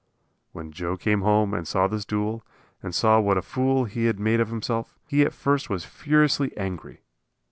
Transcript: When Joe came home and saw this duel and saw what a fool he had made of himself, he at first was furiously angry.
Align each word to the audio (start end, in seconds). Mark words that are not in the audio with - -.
When 0.51 0.71
Joe 0.71 0.97
came 0.97 1.21
home 1.21 1.53
and 1.53 1.67
saw 1.67 1.85
this 1.87 2.05
duel 2.05 2.43
and 2.81 2.95
saw 2.95 3.19
what 3.19 3.37
a 3.37 3.43
fool 3.43 3.85
he 3.85 4.05
had 4.05 4.19
made 4.19 4.39
of 4.39 4.47
himself, 4.49 4.97
he 5.07 5.21
at 5.21 5.31
first 5.31 5.69
was 5.69 5.85
furiously 5.85 6.51
angry. 6.57 7.01